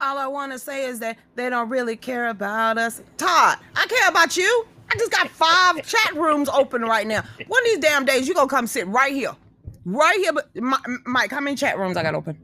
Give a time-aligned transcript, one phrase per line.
[0.00, 3.02] All I want to say is that they don't really care about us.
[3.18, 4.66] Todd, I care about you.
[4.90, 7.22] I just got five chat rooms open right now.
[7.46, 9.36] One of these damn days, you gonna come sit right here,
[9.84, 10.32] right here.
[10.32, 10.50] But
[11.04, 12.38] Mike, how many chat rooms I got open?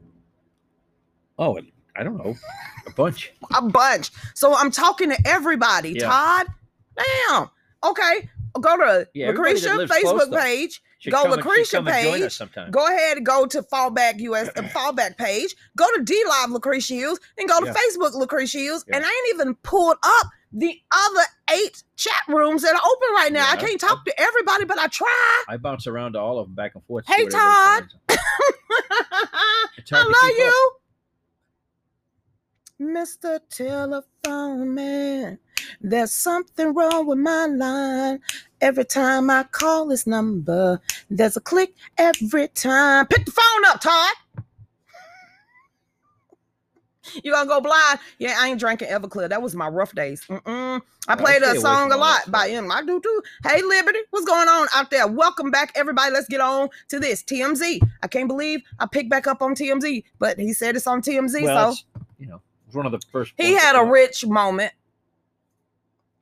[1.39, 1.59] Oh,
[1.95, 2.35] I don't know,
[2.85, 3.31] a bunch.
[3.55, 4.11] A bunch.
[4.35, 5.93] So I'm talking to everybody.
[5.97, 6.07] Yeah.
[6.07, 6.47] Todd,
[7.27, 7.49] damn.
[7.83, 10.81] Okay, go to Yeah, Lucretia Facebook page.
[10.99, 12.39] Should Go Lucretia and page.
[12.71, 15.55] Go ahead and go to Fallback US uh, Fallback page.
[15.75, 17.73] Go to DLive Lucretia Hughes and go to Yeah.
[17.73, 18.83] Facebook Lucretia Hughes.
[18.87, 18.95] Yeah.
[18.95, 21.21] And I ain't even pulled up the other
[21.53, 23.47] eight chat rooms that are open right now.
[23.51, 25.43] I can't talk to everybody, but I try.
[25.47, 27.05] I bounce around to all of them back and forth.
[27.05, 27.83] Hey, Todd.
[28.09, 28.17] I
[29.77, 30.37] It's hard to love up.
[30.37, 30.71] you.
[32.79, 33.39] Mr.
[33.49, 35.39] Telephone Man,
[35.81, 38.19] there's something wrong with my line.
[38.59, 43.05] Every time I call this number, there's a click every time.
[43.07, 44.13] Pick the phone up, Todd.
[47.23, 47.99] You gonna go blind?
[48.19, 49.29] Yeah, I ain't drinking Everclear.
[49.29, 50.25] That was my rough days.
[50.29, 50.81] Mm-mm.
[51.07, 52.69] I I played stay a song a lot by him.
[52.69, 53.21] I do too.
[53.45, 55.07] Hey, Liberty, what's going on out there?
[55.07, 56.11] Welcome back, everybody.
[56.11, 57.79] Let's get on to this TMZ.
[58.03, 61.43] I can't believe I picked back up on TMZ, but he said it's on TMZ.
[61.43, 61.81] Well, so
[62.19, 63.31] you know, it was one of the first.
[63.37, 64.73] he had a rich moment.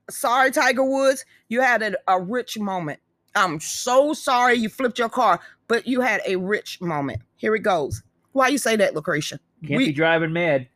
[0.09, 2.99] Sorry, Tiger Woods, you had a, a rich moment.
[3.35, 7.21] I'm so sorry you flipped your car, but you had a rich moment.
[7.35, 8.01] Here it goes.
[8.31, 9.39] Why you say that, Lucretia?
[9.65, 10.67] Can't we- be driving mad.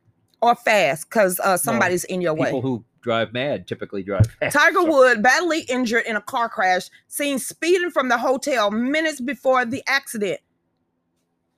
[0.41, 2.47] Or fast, because uh, somebody's in your way.
[2.47, 4.55] People who drive mad typically drive fast.
[4.55, 9.19] Tiger so- Wood badly injured in a car crash, seen speeding from the hotel minutes
[9.19, 10.39] before the accident.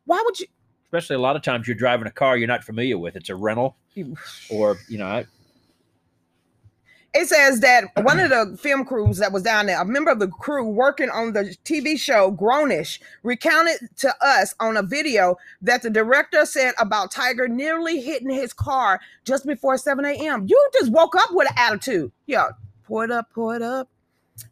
[0.05, 0.47] Why would you?
[0.85, 3.15] Especially a lot of times you're driving a car you're not familiar with.
[3.15, 3.77] It's a rental,
[4.49, 5.23] or you know,
[7.13, 10.19] It says that one of the film crews that was down there, a member of
[10.19, 15.81] the crew working on the TV show Grownish, recounted to us on a video that
[15.81, 20.45] the director said about Tiger nearly hitting his car just before 7 a.m.
[20.47, 22.13] You just woke up with an attitude.
[22.27, 22.51] Yeah,
[22.85, 23.89] pour it up, pour it up.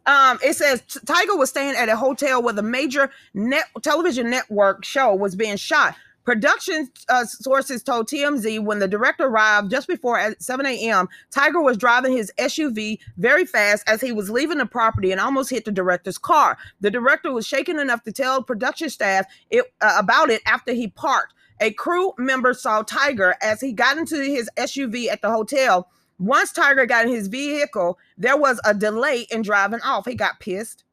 [0.06, 4.84] Um, it says Tiger was staying at a hotel where the major net television network
[4.84, 5.96] show was being shot.
[6.30, 11.10] Production uh, sources told TMZ when the director arrived just before at 7 a.m.
[11.32, 15.50] Tiger was driving his SUV very fast as he was leaving the property and almost
[15.50, 16.56] hit the director's car.
[16.82, 20.88] The director was shaken enough to tell production staff it, uh, about it after he
[20.90, 21.34] parked.
[21.62, 25.90] A crew member saw Tiger as he got into his SUV at the hotel.
[26.20, 30.06] Once Tiger got in his vehicle, there was a delay in driving off.
[30.06, 30.84] He got pissed.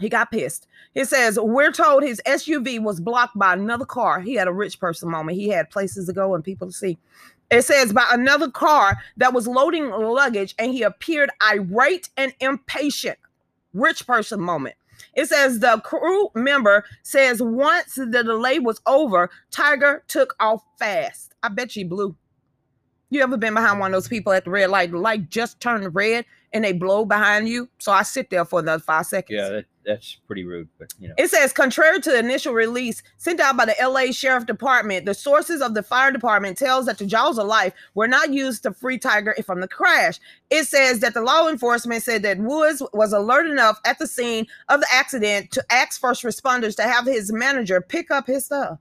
[0.00, 0.66] He got pissed.
[0.94, 4.20] It says, We're told his SUV was blocked by another car.
[4.20, 5.38] He had a rich person moment.
[5.38, 6.98] He had places to go and people to see.
[7.50, 13.18] It says, by another car that was loading luggage, and he appeared irate and impatient.
[13.74, 14.76] Rich person moment.
[15.14, 21.34] It says the crew member says once the delay was over, Tiger took off fast.
[21.42, 22.14] I bet you blew.
[23.10, 24.92] You ever been behind one of those people at the red light?
[24.92, 27.68] The light just turned red and they blow behind you.
[27.78, 29.36] So I sit there for another five seconds.
[29.36, 30.68] yeah, that, that's pretty rude.
[30.78, 34.12] But you know, It says, contrary to the initial release sent out by the LA
[34.12, 38.08] Sheriff Department, the sources of the fire department tells that the jaws of life were
[38.08, 40.18] not used to free Tiger from the crash.
[40.50, 44.46] It says that the law enforcement said that Woods was alert enough at the scene
[44.68, 48.78] of the accident to ask first responders to have his manager pick up his stuff.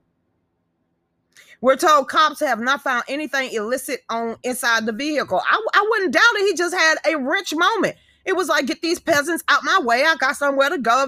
[1.61, 5.41] We're told cops have not found anything illicit on inside the vehicle.
[5.45, 6.47] I, I wouldn't doubt it.
[6.47, 7.95] He just had a rich moment.
[8.25, 10.03] It was like, get these peasants out my way.
[10.03, 11.06] I got somewhere to go.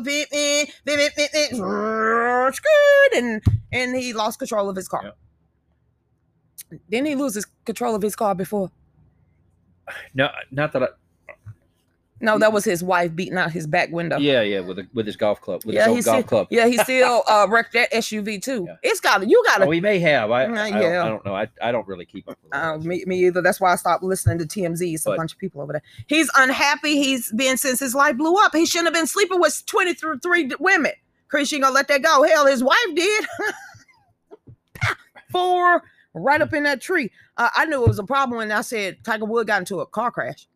[3.15, 5.13] And and he lost control of his car.
[6.89, 8.71] Didn't he lose his control of his car before?
[10.13, 10.87] no, not that I.
[12.21, 14.17] No, that was his wife beating out his back window.
[14.17, 16.27] Yeah, yeah, with a, with his golf club, with yeah, his old he golf still,
[16.27, 16.47] club.
[16.51, 18.65] yeah, he still uh, wrecked that SUV too.
[18.67, 18.75] Yeah.
[18.83, 20.31] It's got you got to Oh, he may have.
[20.31, 20.83] I, Uh, I, don't.
[20.83, 21.35] I don't know.
[21.35, 22.37] I, I don't really keep up.
[22.43, 23.41] With Uh, me, me either.
[23.41, 24.93] That's why I stopped listening to TMZ.
[24.93, 25.83] It's a bunch of people over there.
[26.07, 26.95] He's unhappy.
[26.97, 28.53] He's been since his life blew up.
[28.55, 30.91] He shouldn't have been sleeping with 23 d- women.
[31.27, 32.23] Chris, you gonna let that go.
[32.23, 33.25] Hell, his wife did.
[35.31, 35.81] Four
[36.13, 37.09] right up in that tree.
[37.37, 39.85] Uh, I knew it was a problem when I said Tiger Wood got into a
[39.85, 40.47] car crash.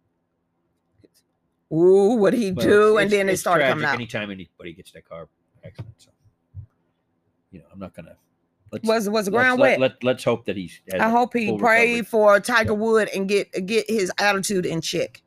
[1.75, 2.97] Ooh, what he Well, do?
[2.97, 3.95] and then they started coming out.
[3.95, 5.27] Anytime anybody gets in a car
[5.65, 6.09] accident, so
[7.51, 8.15] you know, I'm not gonna.
[8.71, 9.91] Let's, Was was the let's- ground let, wet?
[9.91, 10.79] Let, let's hope that he's.
[10.99, 12.73] I hope he prayed for Tiger.
[12.73, 15.21] Wood and get get his attitude in check.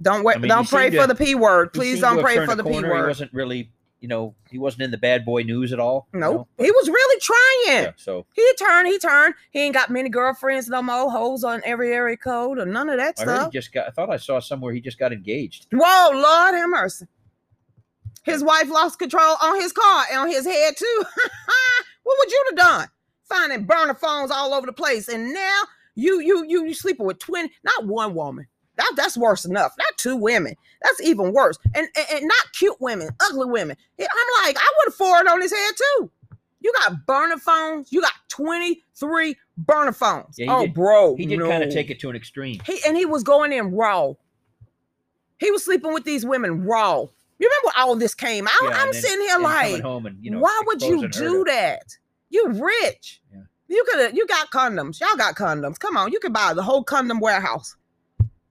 [0.00, 0.36] Don't wait.
[0.36, 1.72] I mean, don't pray for to- the p word.
[1.72, 2.86] Please don't pray for the p corner.
[2.88, 3.06] He word.
[3.08, 3.70] wasn't really,
[4.02, 6.08] you know, he wasn't in the bad boy news at all.
[6.12, 7.84] you No, know, he was really trying.
[7.84, 8.88] yeah, so He turned.
[8.88, 9.34] He turned.
[9.52, 11.10] He ain't got many girlfriends no more.
[11.10, 13.52] Hoes on every area code or none of that I stuff.
[13.52, 13.86] he just got.
[13.86, 15.68] I thought I saw somewhere he just got engaged.
[15.72, 17.06] Whoa, Lord have mercy.
[18.24, 21.04] His wife lost control on his car and on his head too.
[22.02, 22.88] what would you have done?
[23.28, 25.62] finding burner phones all over the place, and now
[25.94, 28.46] you you you you sleeping with twin, not one woman.
[28.76, 29.72] That that's worse enough.
[29.78, 30.54] Not two women.
[30.82, 31.58] That's even worse.
[31.74, 33.76] And and, and not cute women, ugly women.
[34.00, 36.10] I'm like, I would have forward on his head too.
[36.60, 37.92] You got burner phones.
[37.92, 40.36] You got 23 burner phones.
[40.38, 41.16] Yeah, oh, did- bro.
[41.16, 42.60] He did kind of take it to an extreme.
[42.64, 44.12] He and he was going in raw.
[45.38, 47.00] He was sleeping with these women raw.
[47.38, 48.52] You remember all this came out?
[48.62, 51.44] Yeah, I'm then- sitting here like, home and you know, why would you do to-
[51.50, 51.96] that?
[52.30, 53.20] You rich.
[53.32, 53.40] Yeah.
[53.68, 54.16] You could.
[54.16, 55.00] You got condoms.
[55.00, 55.78] Y'all got condoms.
[55.78, 57.76] Come on, you could buy the whole condom warehouse.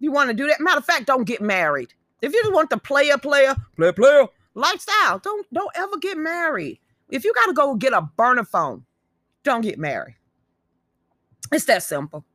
[0.02, 0.60] You want to do that?
[0.60, 1.94] Matter of fact, don't get married.
[2.22, 4.26] If you just want the player, player, player, player
[4.56, 6.80] lifestyle, don't don't ever get married.
[7.10, 8.84] If you got to go get a burner phone,
[9.44, 10.16] don't get married.
[11.52, 12.26] It's that simple.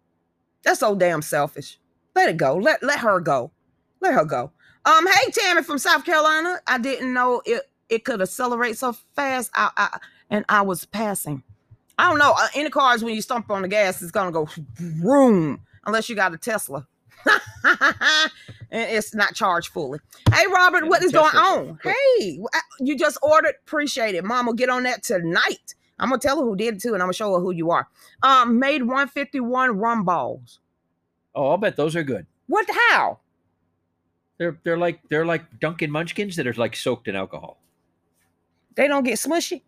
[0.63, 1.79] That's so damn selfish.
[2.15, 2.57] Let it go.
[2.57, 3.51] Let let her go.
[4.01, 4.53] Let her go.
[4.85, 6.61] Um, hey Tammy from South Carolina.
[6.69, 9.51] I didn't know it it could accelerate so fast.
[9.55, 9.99] I, I
[10.31, 11.43] and I was passing.
[11.99, 12.33] I don't know.
[12.37, 16.15] Uh, any cars when you stomp on the gas, it's gonna go vroom unless you
[16.15, 16.87] got a Tesla.
[17.65, 18.31] and
[18.71, 19.99] it's not charged fully.
[20.33, 21.79] Hey Robert, Yeah, what is going on?
[21.79, 21.95] quick.
[22.19, 23.55] Hey, uh, you just ordered.
[23.67, 24.25] Appreciate it.
[24.25, 25.75] Mom will get on that tonight.
[25.99, 27.71] I'm gonna tell her who did it too, and I'm gonna show her who you
[27.71, 27.89] are.
[28.23, 30.61] Um, made 151 rum balls.
[31.35, 32.27] Oh, I'll bet those are good.
[32.47, 33.19] What how?
[34.39, 37.59] They're they're like they're like Dunkin' Munchkins that are like soaked in alcohol.
[38.75, 39.63] They don't get smushy.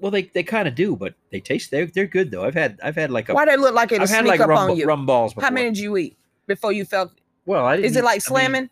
[0.00, 2.44] Well, they, they kind of do, but they taste they're they're good though.
[2.44, 4.80] I've had I've had like a Why they look like it'll I've had like rum,
[4.80, 5.46] rum balls before.
[5.48, 7.12] How many did you eat before you felt?
[7.46, 7.76] Well, I.
[7.76, 8.70] Is it like I mean, slamming?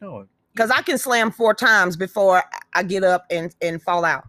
[0.00, 2.42] no, Because I can slam four times before
[2.74, 4.24] I get up and and fall out.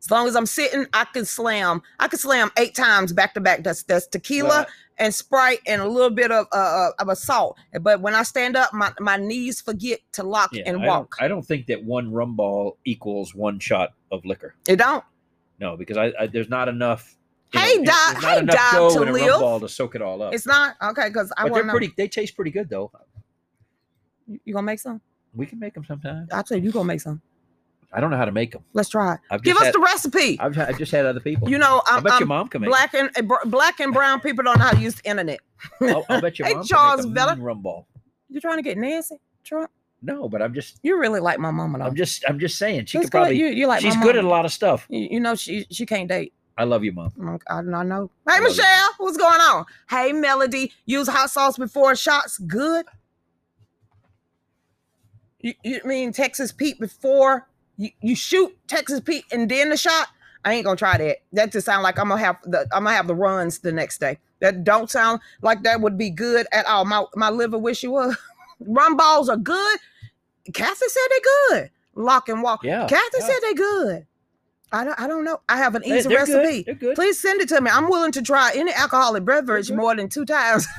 [0.00, 1.82] As long as I'm sitting, I can slam.
[1.98, 3.64] I can slam eight times back to back.
[3.64, 4.66] That's that's tequila
[4.98, 7.58] and Sprite and a little bit of uh, uh, of a salt.
[7.80, 10.86] But when I stand up, my, my knees forget to lock yeah, and I don't-
[10.88, 11.16] walk.
[11.18, 14.54] I don't think that one rum ball equals one shot of liquor.
[14.68, 15.02] it don't.
[15.58, 17.16] No, because I, I there's not enough.
[17.52, 19.40] Hey, know, Doc- hey, Doc, to live.
[19.40, 20.34] ball to soak it all up.
[20.34, 21.70] It's not okay because I but they're to.
[21.70, 21.92] pretty.
[21.96, 22.90] They taste pretty good though.
[24.44, 25.00] You gonna make some?
[25.34, 26.28] We can make them sometime.
[26.32, 27.22] I tell you, you gonna make some.
[27.92, 28.64] I don't know how to make them.
[28.72, 29.20] Let's try it.
[29.30, 30.38] I've Give us had, the recipe.
[30.40, 31.48] I've, I've just had other people.
[31.48, 32.68] You know, I I'm, bet your I'm mom can make.
[32.68, 35.38] black and uh, black and brown people don't know how to use the internet.
[35.80, 37.86] I'll, I'll bet your Hey, mom Charles can make a rum ball.
[38.28, 39.70] You trying to get Nancy Trump?
[40.02, 41.84] No, but I'm just You really like my mama though.
[41.84, 44.24] I'm just I'm just saying she Let's could probably you, you like she's good at
[44.24, 44.86] a lot of stuff.
[44.90, 46.32] You, you know she she can't date.
[46.56, 47.40] I love you, mom.
[47.48, 48.10] I, I know.
[48.28, 48.48] Hey love you.
[48.48, 49.66] Michelle, what's going on?
[49.90, 52.38] Hey Melody, use hot sauce before shots.
[52.38, 52.86] Good.
[55.40, 57.46] You, you mean Texas Pete before
[57.76, 60.08] you, you shoot Texas Pete and then the shot?
[60.44, 61.18] I ain't gonna try that.
[61.32, 63.98] That just sound like I'm gonna have the I'm gonna have the runs the next
[63.98, 64.18] day.
[64.40, 66.84] That don't sound like that would be good at all.
[66.84, 68.16] My my liver wish you was.
[68.60, 69.78] Rum balls are good.
[70.54, 71.70] Kathy said they're good.
[71.94, 72.64] Lock and walk.
[72.64, 73.26] Yeah, Kathy yeah.
[73.26, 74.06] said they're good.
[74.76, 75.40] I don't I don't know.
[75.48, 76.62] I have an easy they're recipe.
[76.62, 76.66] Good.
[76.66, 76.94] They're good.
[76.96, 77.70] Please send it to me.
[77.72, 80.66] I'm willing to try any alcoholic beverage more than two times.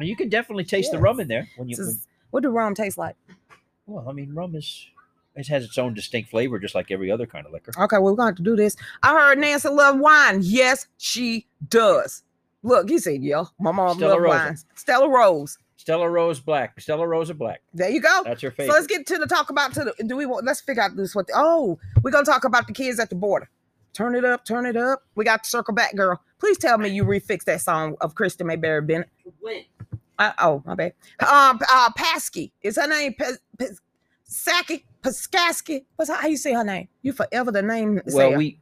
[0.00, 1.76] You can definitely taste the rum in there when you.
[1.78, 3.14] When, is- what do rum taste like?
[3.86, 4.86] well, I mean, rum is
[5.36, 7.72] it has its own distinct flavor, just like every other kind of liquor.
[7.78, 8.76] Okay, well, we're going to have to do this.
[9.02, 10.40] I heard Nancy love wine.
[10.42, 12.22] Yes, she does.
[12.64, 14.36] Look, he said, yeah, my mom Stella love Rosa.
[14.38, 14.66] wines.
[14.74, 15.58] Stella Rose.
[15.82, 16.80] Stella Rose Black.
[16.80, 17.60] Stella Rosa Black.
[17.74, 18.22] There you go.
[18.24, 18.72] That's her So favorite.
[18.74, 21.12] let's get to the talk about to the do we want let's figure out this
[21.12, 23.50] what the, oh we're gonna talk about the kids at the border.
[23.92, 25.02] Turn it up, turn it up.
[25.16, 26.22] We got to circle back, girl.
[26.38, 29.08] Please tell me you refixed that song of Kristen Mayberry Bennett.
[29.40, 29.64] When?
[30.20, 30.92] Uh, oh, my bad.
[31.20, 33.14] Um, uh, Paskey is her name.
[33.18, 33.80] Pas- Pas-
[34.22, 35.84] Saki Paskaski.
[35.96, 36.86] What's her, how you say her name?
[37.02, 38.00] You forever the name.
[38.06, 38.38] well, sayer.
[38.38, 38.60] we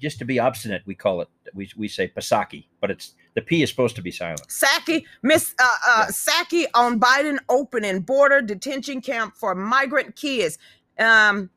[0.00, 1.28] just to be obstinate, we call it.
[1.52, 4.40] We we say Pasaki, but it's the P is supposed to be silent.
[4.50, 6.06] Saki Miss uh, uh, Yeah.
[6.06, 10.58] Saki on Biden opening border detention camp for migrant kids.
[10.98, 11.50] Um,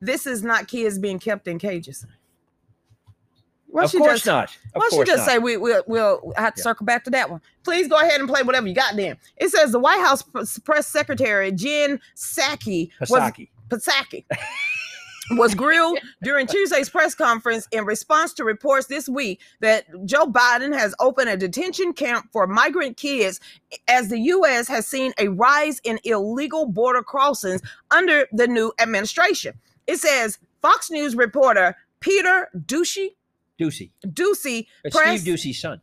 [0.00, 2.06] this is not kids being kept in cages.
[3.68, 4.50] Why of she course just, not.
[4.74, 5.26] Of Why don't you just not.
[5.28, 6.62] say we, we'll, we'll have to Yeah.
[6.62, 7.40] circle back to that one?
[7.64, 9.16] Please go ahead and play whatever you got then.
[9.38, 10.22] It says the White House
[10.64, 13.48] Press Secretary Jen Psaki was Pasaki.
[13.70, 14.24] Psaki
[15.30, 20.76] was grilled during Tuesday's press conference in response to reports this week that Joe Biden
[20.76, 23.40] has opened a detention camp for migrant kids
[23.88, 24.68] as the U.S.
[24.68, 29.54] has seen a rise in illegal border crossings under the new administration.
[29.86, 33.10] It says Fox News reporter Peter Doocy
[33.60, 33.90] Doocy.
[34.06, 35.20] Doocy It's press.
[35.20, 35.80] Steve Doocy's son.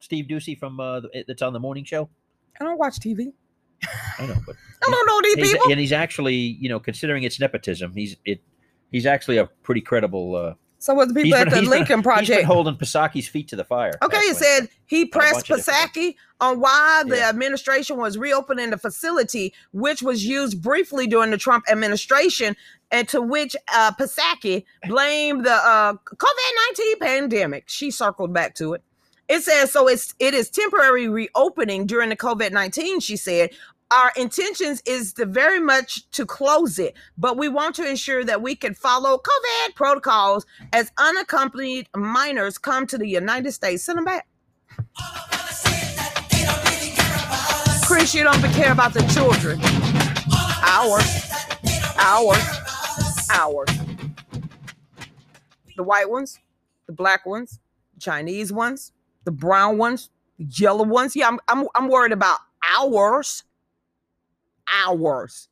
[0.00, 2.08] Steve Doocy from uh, the- that's on the morning show.
[2.60, 3.32] I don't watch TV.
[4.18, 4.56] I know, but
[4.86, 5.70] I don't know these people.
[5.70, 8.42] and he's actually, you know, considering it's nepotism, he's it.
[8.92, 10.36] He's actually a pretty credible.
[10.36, 12.44] Uh, So what the he's people at been- the he's been- Lincoln He's been Project.
[12.44, 13.92] holding Pasaki's feet to the fire.
[14.02, 17.28] Okay, it said he pressed Pasaki on why the Yeah.
[17.28, 22.56] administration was reopening the facility, which was used briefly during the Trump administration
[22.90, 27.64] and to which uh, Psaki blamed the uh, COVID 19 pandemic.
[27.68, 28.82] She circled back to it.
[29.28, 29.86] It says so.
[29.88, 32.98] It's it is temporary reopening during the COVID nineteen.
[33.00, 33.50] She said
[33.92, 38.40] our intentions is to very much to close it, but we want to ensure that
[38.40, 43.82] we can follow COVID protocols as unaccompanied minors come to the United States.
[43.82, 44.26] Send them back.
[47.84, 49.60] Chris, you don't care about the children.
[50.64, 51.30] Ours,
[51.98, 53.68] ours, ours.
[55.76, 56.38] The white ones,
[56.86, 57.60] the black ones,
[57.98, 58.92] Chinese ones,
[59.24, 60.08] the brown ones,
[60.38, 61.14] the yellow ones.
[61.14, 62.38] Yeah, I'm I'm I'm worried about
[62.78, 63.44] ours.
[64.70, 65.48] Ours.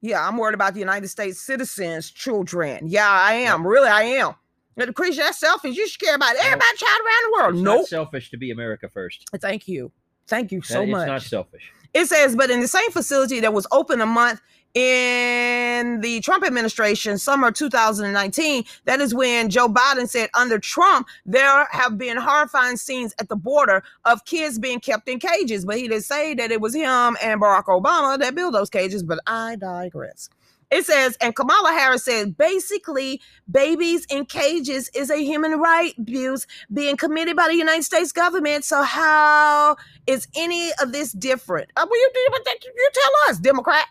[0.00, 2.86] Yeah, I'm worried about the United States citizens' children.
[2.86, 3.66] Yeah, I am.
[3.66, 4.34] Really, I am.
[4.76, 5.76] But Chris, that's selfish.
[5.76, 7.64] You should care about everybody child around the world.
[7.64, 7.88] No, nope.
[7.88, 9.24] selfish to be America first.
[9.38, 9.90] Thank you.
[10.28, 11.00] Thank you so That- much.
[11.02, 11.72] It's not selfish.
[11.98, 14.40] It says, but in the same facility that was open a month
[14.72, 21.66] in the Trump administration, summer 2019, that is when Joe Biden said, under Trump, there
[21.72, 25.64] have been horrifying scenes at the border of kids being kept in cages.
[25.64, 29.02] But he didn't say that it was him and Barack Obama that built those cages,
[29.02, 30.30] but I digress.
[30.70, 36.46] It says, and Kamala Harris said, basically, babies in cages is a human right abuse
[36.72, 38.64] being committed by the United States government.
[38.64, 41.70] So how is any of this different?
[41.74, 43.86] Uh, well, you, you tell us, Democrat.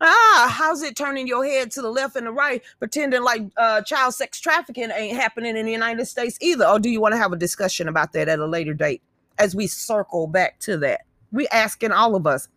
[0.00, 3.80] Ah, how's it turning your head to the left and the right, pretending like uh,
[3.82, 6.66] child sex trafficking ain't happening in the United States either?
[6.66, 9.02] Or do you want to have a discussion about that at a later date
[9.38, 11.02] as we circle back to that?
[11.32, 12.48] We asking all of us.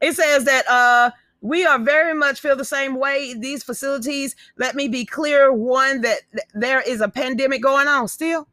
[0.00, 3.34] It says that uh, we are very much feel the same way.
[3.34, 8.08] These facilities, let me be clear, one that th- there is a pandemic going on
[8.08, 8.48] still.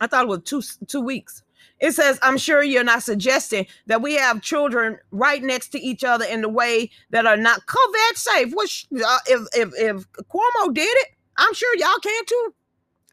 [0.00, 1.42] I thought it was two two weeks.
[1.80, 6.02] It says, I'm sure you're not suggesting that we have children right next to each
[6.02, 8.52] other in the way that are not COVID safe.
[8.54, 12.54] Which, uh, if, if if Cuomo did it, I'm sure y'all can too.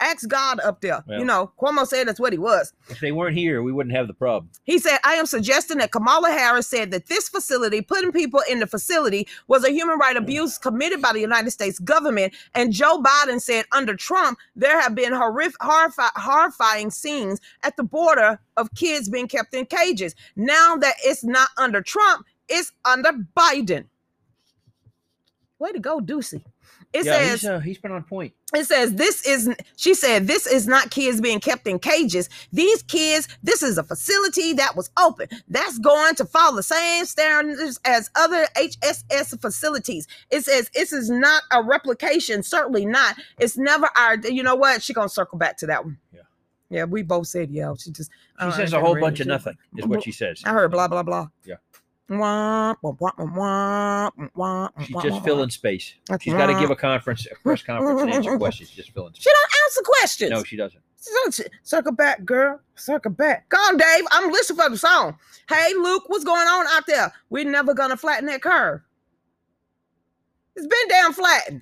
[0.01, 1.03] Ask God up there.
[1.07, 2.73] Well- you know, Cuomo said that's what he was.
[2.89, 4.49] If they weren't here, we wouldn't have the problem.
[4.63, 8.59] He said, I am suggesting that Kamala Harris said that this facility, putting people in
[8.59, 12.33] the facility, was a human right abuse committed by the United States government.
[12.53, 17.83] And Joe Biden said, under Trump, there have been horrific, horrifi- horrifying scenes at the
[17.83, 20.13] border of kids being kept in cages.
[20.35, 23.85] Now that it's not under Trump, it's under Biden.
[25.57, 26.43] Way to go, Doocy.
[26.95, 28.33] It yeah, says, he's, uh, he's been on point.
[28.55, 32.81] it says this is she said this is not kids being kept in cages these
[32.83, 37.79] kids this is a facility that was open that's going to follow the same standards
[37.83, 43.89] as other hss facilities it says this is not a replication certainly not it's never
[43.97, 46.21] our you know what she gonna circle back to that one Yeah.
[46.69, 48.09] yeah we both said yeah she just
[48.41, 50.41] She says a whole bunch of nothing, is what she says.
[50.45, 51.55] i heard blah blah blah Yeah.
[54.85, 55.93] She's just filling space.
[56.21, 58.69] She's got to give a conference, a press conference, and answer questions.
[58.69, 60.81] Just filling she don't answer questions No, she doesn't.
[61.63, 62.59] Circle back, girl.
[62.75, 63.47] Circle back.
[63.49, 64.03] Go on, Dave.
[64.11, 65.17] I'm listening for the song.
[65.47, 67.13] Hey, Luke, what's going on out there?
[67.29, 68.81] We're never gonna flatten that curve.
[70.55, 71.61] It's been damn flattened.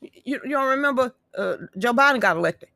[0.00, 2.68] You, you don't remember uh, Joe Biden got elected.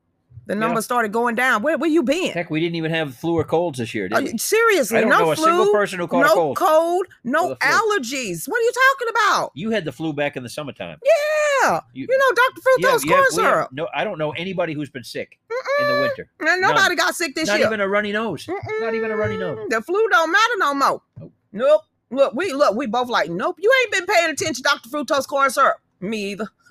[0.47, 0.61] The Yeah.
[0.61, 1.63] numbers started going down.
[1.63, 2.31] Where where you been?
[2.33, 4.39] Heck, we didn't even have flu or colds this year, did you- we?
[4.39, 6.57] seriously, I don't no know a single flu, person who caught no a cold.
[6.57, 8.47] cold, no allergies.
[8.49, 9.51] What are you talking about?
[9.55, 10.99] You had the flu back in the summertime.
[11.05, 12.61] Yeah, You, you know, Dr.
[12.79, 13.69] yeah, Fructose corn syrup.
[13.73, 15.39] no, I don't know anybody who's been sick
[15.81, 16.29] in the winter.
[16.41, 17.67] And nobody got sick this Not year.
[17.67, 18.47] Not even a runny nose.
[18.81, 19.59] Not even a runny nose.
[19.69, 21.03] The flu don't matter no more.
[21.21, 21.33] Nope.
[21.53, 21.83] Nope.
[22.13, 23.57] Look, we look, we both like, nope.
[23.59, 24.89] You ain't been paying attention, Dr.
[24.91, 25.79] Fructose corn syrup.
[25.99, 26.47] Me either.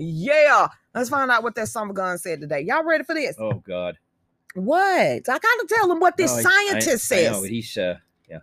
[0.00, 0.68] yeah.
[0.94, 2.60] Let's find out what that summer gun said today.
[2.62, 3.36] Y'all ready for this?
[3.38, 3.96] Oh God.
[4.54, 4.82] What?
[4.82, 7.30] I gotta tell them what this No, I- I- scientist I says.
[7.32, 7.96] know, he's uh,
[8.28, 8.38] yeah.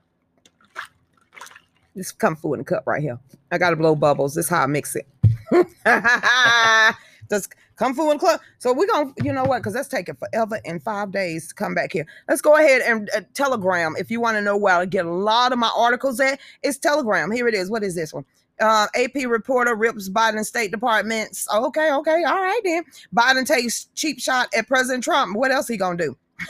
[1.95, 3.19] This kung fu in a cup right here.
[3.51, 4.35] I gotta blow bubbles.
[4.35, 5.07] This is how I mix it.
[7.29, 8.39] Just kung fu in a club.
[8.59, 9.59] So we're gonna, you know what?
[9.59, 12.05] Because that's taking forever and five days to come back here.
[12.29, 13.95] Let's go ahead and uh, Telegram.
[13.99, 16.77] If you want to know where I get a lot of my articles at, it's
[16.77, 17.31] Telegram.
[17.31, 17.69] Here it is.
[17.69, 18.23] What is this one?
[18.59, 21.47] Uh, AP reporter rips Biden State Department's.
[21.53, 22.83] Okay, okay, all right then.
[23.15, 25.35] Biden takes cheap shot at President Trump.
[25.35, 26.17] What else he gonna do?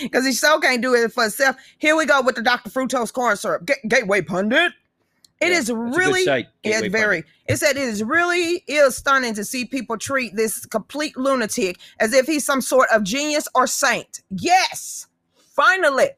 [0.00, 1.56] Because he still can't do it for himself.
[1.78, 2.70] Here we go with the Dr.
[2.70, 3.64] Fructose corn syrup.
[3.66, 4.72] Ga- Gateway pundit.
[5.40, 7.24] It Yeah, is really site, it's very.
[7.48, 12.12] It said it is really is stunning to see people treat this complete lunatic as
[12.14, 14.22] if he's some sort of genius or saint.
[14.30, 16.10] Yes, finally.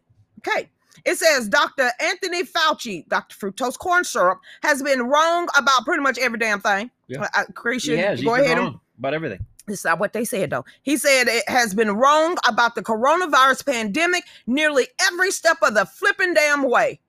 [0.46, 0.68] Okay.
[1.04, 1.90] It says Dr.
[2.00, 3.36] Anthony Fauci, Dr.
[3.36, 6.90] Fructose corn syrup, has been wrong about pretty much every damn thing.
[7.08, 7.22] Yeah.
[7.22, 8.22] Uh, uh, Chris, He has.
[8.22, 9.44] Go ahead and about everything.
[9.66, 10.64] This is not what they said though.
[10.82, 15.86] He said it has been wrong about the coronavirus pandemic nearly every step of the
[15.86, 17.00] flipping damn way.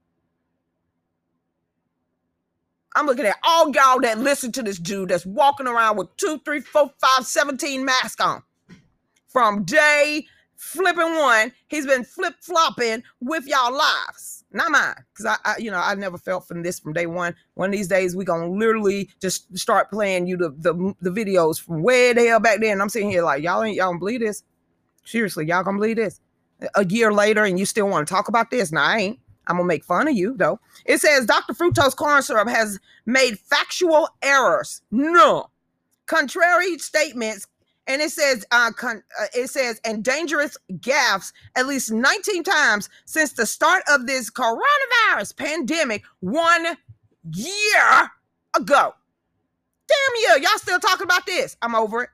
[2.96, 6.40] I'm looking at all y'all that listen to this dude that's walking around with two,
[6.46, 8.42] three, four, five, 17 masks on.
[9.28, 14.96] From day flipping one, he's been flip flopping with y'all lives, not mine.
[15.14, 17.36] Because I, I, you know, I never felt from this from day one.
[17.56, 21.62] One of these days, we gonna literally just start playing you the the, the videos
[21.62, 22.82] from way the hell back then.
[22.82, 24.44] I'm sitting here like, y'all ain't y'all gonna believe this.
[25.04, 26.20] Seriously, y'all gonna believe this?
[26.76, 28.72] A year later, and you still want to talk about this?
[28.72, 29.20] No, I ain't.
[29.48, 30.60] I'm gonna make fun of you though.
[30.86, 31.54] It says Dr.
[31.54, 34.82] Fructose corn syrup has made factual errors.
[34.92, 35.50] No,
[36.06, 37.48] contrary statements,
[37.88, 42.90] and it says uh, con- uh, it says and dangerous gaffes at least 19 times
[43.06, 46.66] since the start of this coronavirus pandemic one
[47.34, 48.12] year
[48.56, 48.94] ago.
[49.88, 51.58] Damn you, y'all still talking about this?
[51.62, 52.10] I'm over it.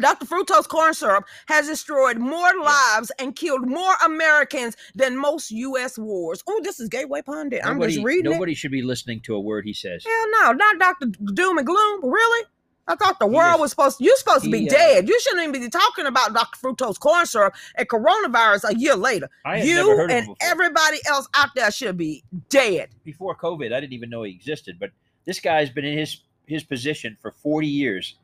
[0.00, 0.26] Dr.
[0.26, 5.98] Fructose corn syrup has destroyed more lives and killed more Americans than most U.S.
[5.98, 6.42] wars.
[6.46, 7.62] Oh, this is Gateway Pundit.
[7.64, 10.04] I'm Nobody, just reading nobody should be listening to a word he says.
[10.06, 10.08] it.
[10.08, 11.06] Hell no, not Dr.
[11.34, 12.00] Doom and Gloom.
[12.04, 12.46] Really?
[12.88, 13.98] I thought the world is- was supposed.
[13.98, 15.08] to, You're supposed to be uh, dead.
[15.08, 16.58] You shouldn't even be talking about Dr.
[16.58, 19.28] Fructose corn syrup and coronavirus a year later.
[19.62, 22.88] You never heard of him and everybody else out there should be dead.
[23.04, 24.78] Before COVID, I didn't even know he existed.
[24.80, 24.90] But
[25.26, 28.16] this guy's been in his his position for 40 years.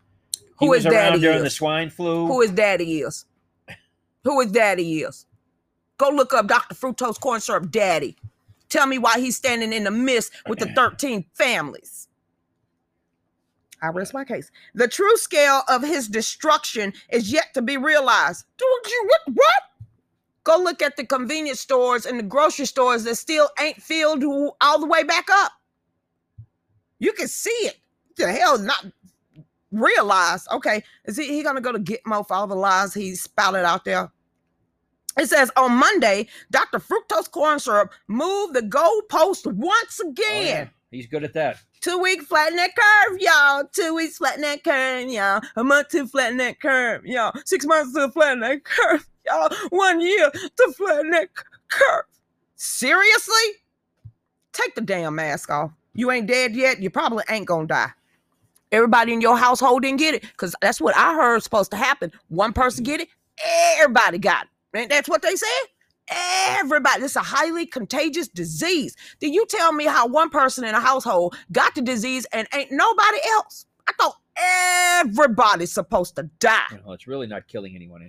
[0.59, 1.43] He Who around daddy during is.
[1.45, 2.27] the swine flu.
[2.27, 3.27] Who his daddy is?
[4.25, 5.27] Who his daddy is?
[5.99, 6.75] Go look up Dr.
[6.75, 8.17] Fructose corn syrup daddy.
[8.71, 12.09] Tell me why he's standing in the midst with the 13 families.
[13.85, 14.51] I rest my case.
[14.75, 18.45] The true scale of his destruction is yet to be realized.
[18.59, 19.35] Don't you what?
[19.37, 19.63] What?
[20.45, 24.25] Go look at the convenience stores and the grocery stores that still ain't filled
[24.61, 25.53] all the way back up.
[26.99, 27.77] You can see it.
[28.17, 28.87] The hell, not
[29.73, 30.47] realize.
[30.53, 33.85] Okay, is he, he gonna go to Gitmo for all the lies he spouted out
[33.85, 34.11] there?
[35.19, 36.79] It says on Monday, Dr.
[36.79, 40.47] Fructose corn syrup moved the goalpost once Oh, again.
[40.47, 40.69] yeah.
[40.95, 41.61] He's good at that.
[41.81, 43.65] Two week flatten that curve, y'all.
[43.73, 45.41] Two weeks flatten that curve, y'all.
[45.57, 47.33] A month to flatten that curve, y'all.
[47.45, 49.51] Six months to flatten that curve, y'all.
[49.71, 51.31] One year to flatten that
[51.69, 52.05] curve.
[52.55, 53.35] Seriously?
[54.53, 55.73] Take the damn mask off.
[55.95, 56.81] You ain't dead yet.
[56.81, 57.91] You probably ain't gonna die.
[58.71, 62.13] Everybody in your household didn't get it because that's what I heard supposed to happen.
[62.29, 63.09] One person get it,
[63.79, 64.79] everybody got it.
[64.79, 65.69] And that's what they said.
[66.11, 68.95] Everybody, it's a highly contagious disease.
[69.21, 72.71] Then you tell me how one person in a household got the disease and ain't
[72.71, 73.67] nobody else.
[73.89, 74.17] I thought
[75.01, 76.79] everybody's supposed to die.
[76.85, 78.07] Well, it's really not killing anyone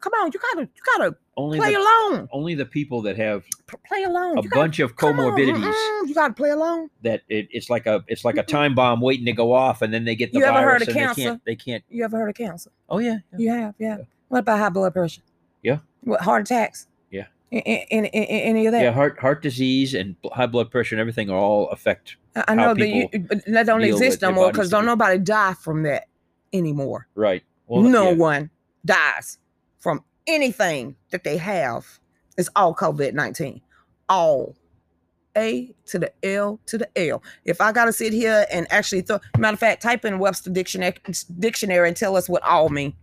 [0.00, 2.28] Come on, you gotta, you gotta Only play the, along.
[2.32, 3.44] only the people that have
[3.86, 4.38] Play alone.
[4.38, 5.74] a You gotta- bunch of come on, comorbidities
[6.08, 6.88] You gotta play alone.
[7.02, 9.92] that it, it's like a it's like a time bomb waiting to go off, and
[9.92, 11.20] then they get the You ever heard of and they cancer?
[11.22, 11.84] can't they can't.
[11.90, 12.70] You ever heard of cancer?
[12.88, 13.38] Oh yeah, yeah.
[13.38, 13.96] You have, yeah.
[14.28, 15.20] What about high blood pressure?
[15.62, 15.78] Yeah.
[16.02, 16.86] What heart attacks?
[17.10, 17.26] Yeah.
[17.52, 18.82] Any, any of that?
[18.82, 18.92] yeah.
[18.92, 22.88] Heart heart disease and high blood pressure and everything are all affect I know that
[22.88, 26.06] you but that don't exist no more because don't nobody die from that
[26.52, 27.06] anymore.
[27.14, 27.42] right.
[27.66, 28.16] Well, no yeah.
[28.16, 28.50] one
[28.84, 29.38] dies
[29.78, 32.00] from anything that they have.
[32.36, 33.60] It's all COVID 19.
[34.08, 34.56] All.
[35.36, 37.22] A to the L to the L.
[37.44, 40.94] If I gotta sit here and actually throw matter of fact, type in Webster dictionary
[41.38, 42.94] dictionary and tell us what all mean.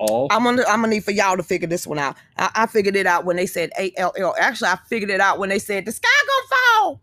[0.00, 0.26] All.
[0.30, 2.16] I'm gonna I'm gonna need for y'all to figure this one out.
[2.36, 4.34] I, I figured it out when they said A L L.
[4.38, 6.48] Actually, I figured it out when they said the sky gonna
[6.84, 7.00] fall.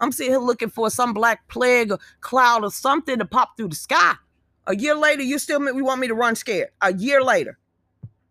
[0.00, 3.68] I'm sitting here looking for some black plague or cloud or something to pop through
[3.68, 4.14] the sky.
[4.66, 6.68] A year later, you still we want me to run scared.
[6.80, 7.58] A year later,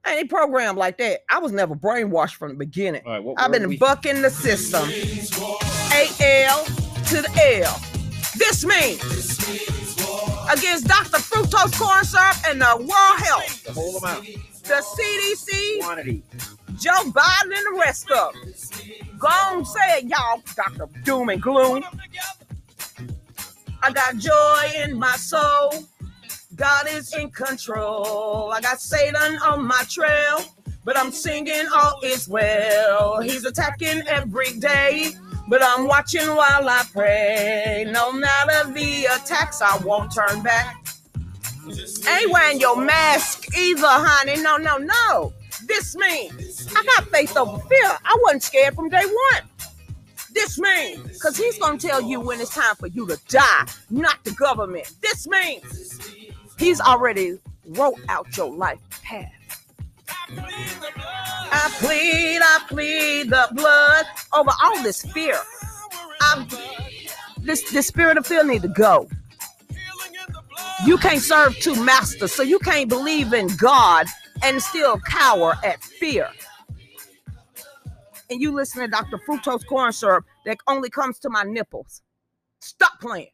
[0.06, 1.22] I ain't programmed like that.
[1.30, 3.04] I was never brainwashed from the beginning.
[3.06, 3.24] right.
[3.24, 4.88] What, I've been we- bucking the system.
[5.94, 6.10] A
[6.46, 7.82] L to the L.
[8.38, 9.91] This means
[10.52, 11.18] against Dr.
[11.18, 14.26] Fructose corn syrup and the World Health, the whole amount
[14.64, 16.24] the CDC, quantity.
[16.78, 19.66] Joe Biden, and the rest of them.
[19.66, 20.88] Say it, y'all, Dr.
[21.04, 21.84] Doom and Gloom.
[23.84, 25.74] I got joy in my soul.
[26.56, 28.52] God is in control.
[28.52, 30.44] I got Satan on my trail,
[30.84, 33.22] but I'm singing all is well.
[33.22, 35.12] He's attacking every day,
[35.52, 37.86] but I'm watching while I pray.
[37.92, 40.78] No matter the attacks, I won't turn back.
[41.68, 44.42] Ain't wearing your mask either, honey.
[44.42, 45.34] No, no, no.
[45.66, 47.84] This means I got faith over fear.
[47.84, 49.44] I wasn't scared from day one.
[50.34, 54.24] This means because he's gonna tell you when it's time for you to die, not
[54.24, 54.90] the government.
[55.02, 56.00] This means
[56.58, 57.38] he's already
[57.68, 59.68] wrote out your life path.
[61.52, 65.38] I plead, I plead the blood over all this fear.
[66.22, 66.46] I,
[67.40, 69.10] this, this spirit of fear need to go.
[70.86, 74.08] You can't serve two masters, so you can't believe in God
[74.44, 76.30] and still cower at fear.
[78.30, 79.20] And you listen to Dr.
[79.28, 82.02] Fructose corn syrup that only comes to my nipples.
[82.62, 83.28] Stop playing.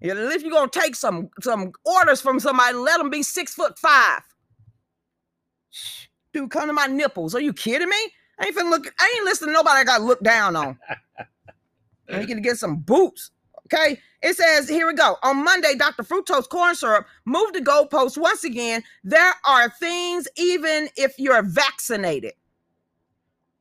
[0.00, 4.20] If you're gonna take some some orders from somebody, let them be six foot five.
[6.34, 7.34] Dude, come to my nipples.
[7.34, 7.96] Are you kidding me?
[8.40, 8.92] I ain't finna look.
[8.98, 10.76] I ain't listening to nobody I got looked down on.
[12.10, 13.30] I need to get some boots.
[13.66, 14.00] Okay.
[14.20, 15.16] It says, here we go.
[15.22, 16.02] On Monday, Dr.
[16.02, 18.82] Fructose corn syrup moved the goalpost once again.
[19.04, 22.32] There are things, even if you're vaccinated.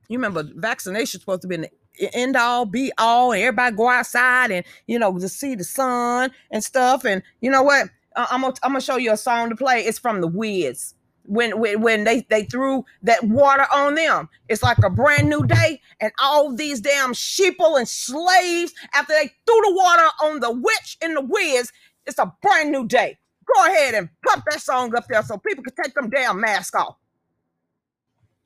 [0.09, 1.69] You remember vaccination supposed to be the
[2.13, 6.31] end all, be all, and everybody go outside and you know to see the sun
[6.51, 7.05] and stuff.
[7.05, 7.89] And you know what?
[8.15, 9.81] I'm gonna I'm gonna show you a song to play.
[9.81, 14.29] It's from the Wiz when when, when they, they threw that water on them.
[14.49, 19.31] It's like a brand new day, and all these damn sheeple and slaves, after they
[19.45, 21.71] threw the water on the witch and the Wiz,
[22.05, 23.17] it's a brand new day.
[23.45, 26.75] Go ahead and pump that song up there so people can take them damn mask
[26.75, 26.97] off.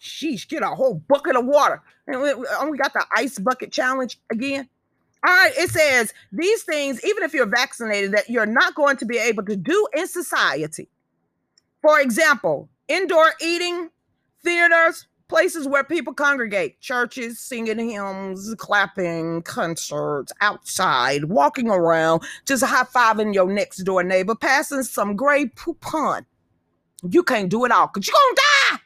[0.01, 1.81] Sheesh, get a whole bucket of water.
[2.07, 4.69] And we, oh, we got the ice bucket challenge again.
[5.25, 9.05] All right, it says these things, even if you're vaccinated, that you're not going to
[9.05, 10.87] be able to do in society.
[11.87, 13.91] For example, indoor eating,
[14.43, 22.83] theaters, places where people congregate, churches, singing hymns, clapping, concerts, outside, walking around, just high
[22.83, 26.25] fiving your next door neighbor, passing some Grey Poupon.
[27.09, 28.79] You can't do it all because you're going to die.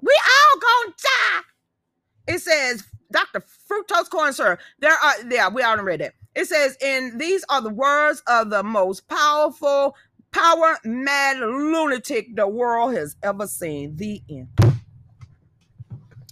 [0.00, 2.34] We all going to die.
[2.34, 3.44] It says, Dr.
[3.70, 4.58] Fructose corn syrup.
[4.80, 6.14] There are, yeah, we already read it.
[6.34, 9.94] It says, and these are the words of the most powerful
[10.32, 13.96] power mad lunatic the world has ever seen.
[13.96, 14.48] The end.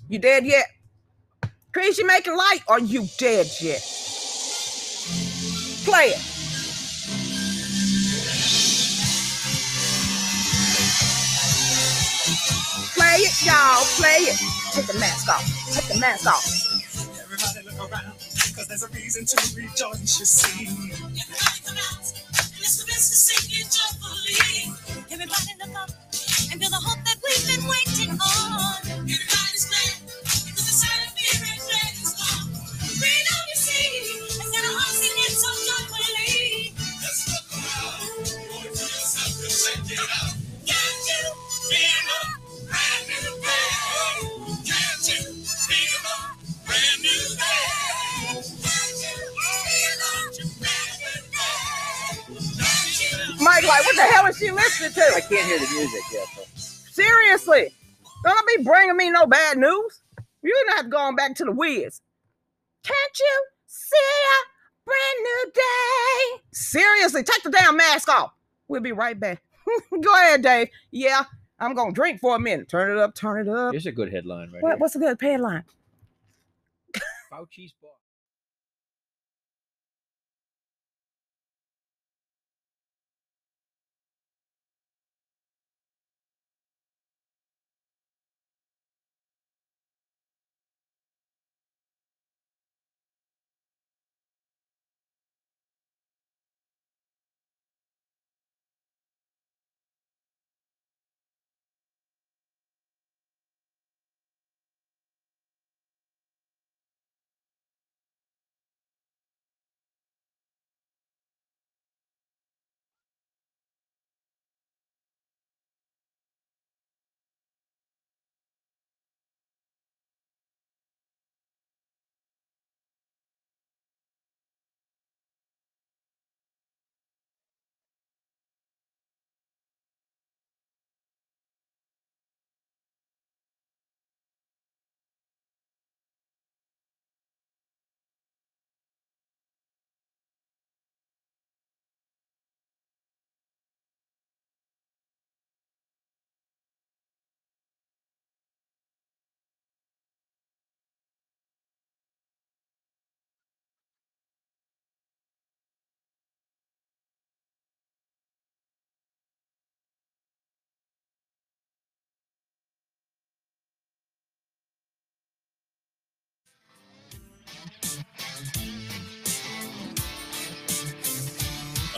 [0.09, 0.67] You dead yet?
[1.73, 2.61] Crazy making light?
[2.69, 3.81] Are you dead yet?
[5.85, 6.23] Play it.
[12.95, 13.85] Play it, y'all.
[13.97, 14.39] Play it.
[14.73, 15.75] Take the mask off.
[15.75, 16.63] Take the mask off.
[17.23, 18.13] Everybody look around,
[18.55, 20.69] cause there's a reason to rejoice, you see.
[23.67, 24.76] Best to
[53.67, 55.01] Like, what the hell is she listening to?
[55.01, 56.27] I can't hear the music yet.
[56.57, 57.75] Seriously,
[58.25, 60.01] don't be bringing me no bad news.
[60.43, 62.01] You're not going back to the Wiz.
[62.83, 64.39] Can't you see a
[64.85, 66.43] brand new day?
[66.53, 68.33] Seriously, take the damn mask off.
[68.69, 69.43] We'll be right back.
[69.91, 70.69] Go ahead, Dave.
[70.91, 71.25] Yeah,
[71.59, 72.69] I'm gonna drink for a minute.
[72.69, 73.73] Turn it up, turn it up.
[73.73, 74.79] Here's a good headline right what, here.
[74.79, 75.65] What's a good headline?
[77.33, 77.75] Fauci's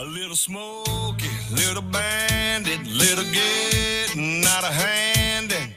[0.01, 5.51] A little smoky, little bandit, little getting out of hand.
[5.51, 5.73] And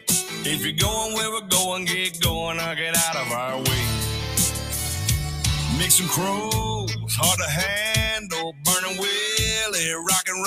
[0.47, 3.85] if you're going where we're going, get going, I'll get out of our way.
[5.77, 10.39] Mixing crows, hard to handle, burning Willie, rockin'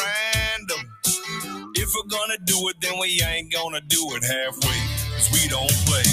[1.76, 4.80] If we're gonna do it, then we ain't gonna do it halfway.
[5.16, 6.08] Cause we don't play.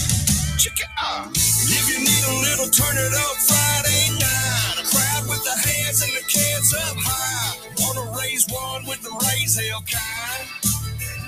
[0.59, 1.31] Check it out.
[1.31, 4.83] If you need a little, turn it up Friday night.
[4.83, 7.53] A crowd with the and the cans up high.
[7.85, 10.49] Wanna raise one with the raise hell kind.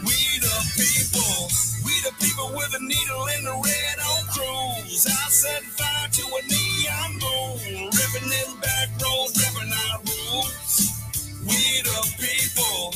[0.00, 1.53] We the people,
[1.85, 5.05] we the people with a needle in the red on cruise.
[5.05, 10.96] I set fire to a neon moon, ripping them back roads, ripping our rules.
[11.44, 12.94] We the people,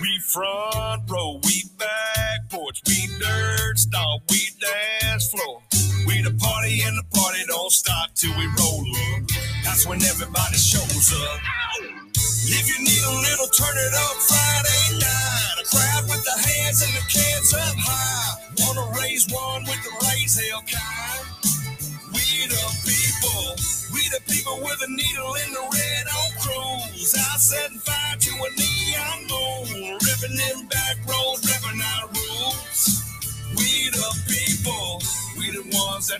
[0.00, 5.67] we front row, we back porch, we dirt stop, we dance floor.
[6.08, 9.28] We the party and the party don't stop till we roll up.
[9.62, 11.40] That's when everybody shows up.
[12.48, 15.56] If you need a little, turn it up Friday night.
[15.60, 18.40] A crowd with the hands and the cans up high.
[18.56, 21.28] Wanna raise one with the raise hell kind.
[22.16, 23.52] We the people,
[23.92, 27.12] we the people with a needle in the red on cruise.
[27.20, 27.84] I setting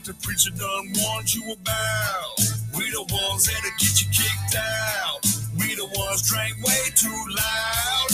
[0.09, 2.41] the preacher done warned you about.
[2.79, 5.21] We the ones that'll get you kicked out.
[5.61, 8.09] We the ones drank way too loud.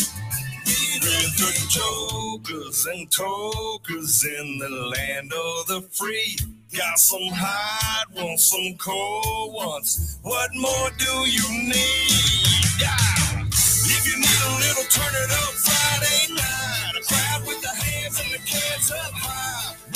[0.66, 6.36] We the good jokers and tokers in the land of the free.
[6.76, 10.18] Got some hot ones, some cold ones.
[10.22, 12.74] What more do you need?
[12.82, 13.46] Yeah.
[13.46, 16.98] If you need a little, turn it up Friday night.
[16.98, 19.43] A crowd with the hands and the cans up high.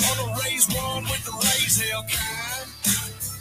[0.09, 2.69] Wanna raise one with the raise hell kind.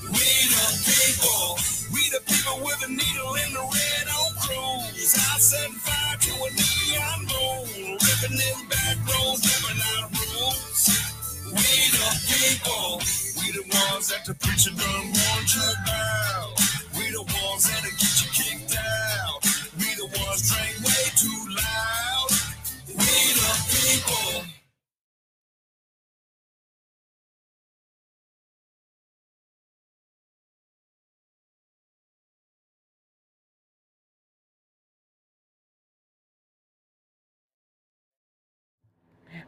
[0.03, 1.57] We the people,
[1.93, 5.15] we the people with a needle in the red on cruise.
[5.15, 10.89] I set fire to a neon moon, ripping them back roads, ripping our rules.
[11.55, 12.99] We the people,
[13.39, 16.51] we the ones that the preacher done warned you about.
[16.99, 18.06] We the ones that'll get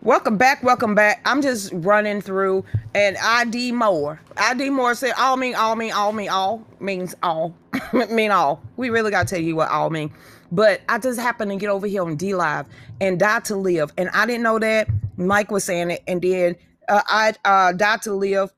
[0.01, 1.19] Welcome back, welcome back.
[1.25, 2.63] I'm just running through
[2.95, 4.21] and ID Moore.
[4.37, 7.53] ID Moore said all mean all mean all mean all means all.
[8.09, 8.63] mean all.
[8.77, 10.13] We really gotta tell you what all mean.
[10.53, 12.65] But I just happened to get over here on DLive
[13.01, 13.91] and die to live.
[13.97, 14.87] And I didn't know that.
[15.17, 16.55] Mike was saying it, and then
[16.87, 18.53] uh, I uh die to live.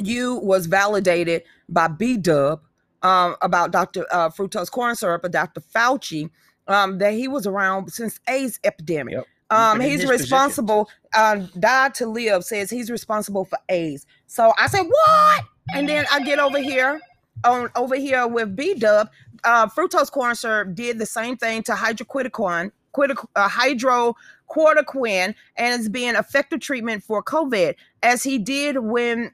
[0.00, 2.62] You was validated by B Dub
[3.02, 4.06] um, about Dr.
[4.10, 5.60] Uh, fructose corn syrup or Dr.
[5.60, 6.30] Fauci
[6.66, 9.12] um, that he was around since AIDS epidemic.
[9.16, 9.26] Yep.
[9.50, 10.88] Um, he's responsible.
[11.16, 14.06] Um, died to live says he's responsible for AIDS.
[14.26, 15.44] So I said, what?
[15.74, 17.00] And then I get over here
[17.44, 19.08] on over here with B Dub.
[19.44, 25.88] Uh, fructose corn syrup did the same thing to hydroquinoquine, quid- uh, hydrocortiquine, and it's
[25.88, 29.30] being effective treatment for COVID, as he did when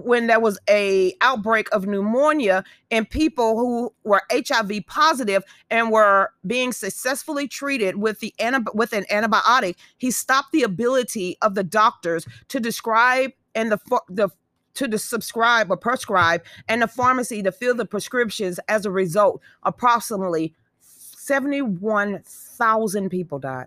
[0.00, 6.30] when there was a outbreak of pneumonia in people who were HIV positive and were
[6.46, 8.34] being successfully treated with the
[8.72, 13.78] with an antibiotic, he stopped the ability of the doctors to describe and the
[14.08, 14.30] the
[14.74, 18.58] to the subscribe or prescribe and the pharmacy to fill the prescriptions.
[18.68, 23.66] As a result, approximately seventy-one thousand people died.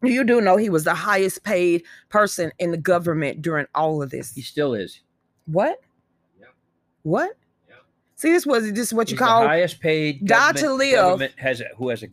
[0.00, 4.10] You do know he was the highest paid person in the government during all of
[4.10, 4.32] this.
[4.32, 5.00] He still is.
[5.50, 5.80] What?
[6.38, 6.48] Yep.
[7.02, 7.36] What?
[7.68, 7.76] Yep.
[8.16, 11.32] See, this was this is what you He's the call highest paid Die to live.
[11.36, 12.06] has a, who has a